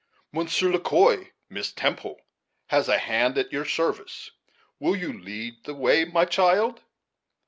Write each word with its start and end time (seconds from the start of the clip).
Monsieur 0.31 0.67
Le 0.71 0.79
Quoi, 0.79 1.29
Miss 1.47 1.71
Temple 1.71 2.19
has 2.69 2.87
a 2.87 2.97
hand 2.97 3.37
at 3.37 3.51
your 3.51 3.65
service. 3.65 4.31
Will 4.79 4.95
you 4.95 5.13
lead 5.13 5.63
the 5.65 5.75
way, 5.75 6.05
my 6.05 6.25
child?" 6.25 6.81